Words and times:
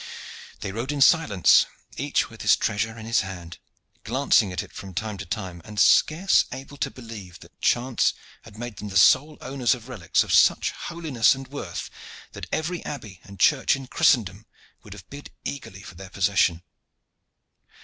They 0.61 0.71
rode 0.71 0.91
in 0.91 0.99
silence, 0.99 1.67
each 1.95 2.27
with 2.27 2.41
his 2.41 2.55
treasure 2.55 2.97
in 2.97 3.05
his 3.05 3.19
hand, 3.19 3.59
glancing 4.03 4.51
at 4.51 4.63
it 4.63 4.73
from 4.73 4.95
time 4.95 5.19
to 5.19 5.27
time, 5.27 5.61
and 5.63 5.79
scarce 5.79 6.45
able 6.51 6.77
to 6.77 6.89
believe 6.89 7.39
that 7.41 7.61
chance 7.61 8.15
had 8.41 8.57
made 8.57 8.77
them 8.77 8.89
sole 8.89 9.37
owners 9.41 9.75
of 9.75 9.87
relics 9.89 10.23
of 10.23 10.33
such 10.33 10.71
holiness 10.71 11.35
and 11.35 11.49
worth 11.49 11.91
that 12.31 12.47
every 12.51 12.83
abbey 12.83 13.19
and 13.23 13.39
church 13.39 13.75
in 13.75 13.85
Christendom 13.85 14.47
would 14.81 14.93
have 14.93 15.07
bid 15.11 15.29
eagerly 15.45 15.83
for 15.83 15.93
their 15.93 16.09
possession. 16.09 16.63